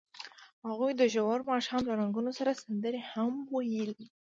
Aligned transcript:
هغوی 0.67 0.91
د 0.97 1.01
ژور 1.13 1.39
ماښام 1.51 1.81
له 1.89 1.93
رنګونو 2.01 2.31
سره 2.39 2.59
سندرې 2.63 3.01
هم 3.11 3.33
ویلې. 3.53 4.07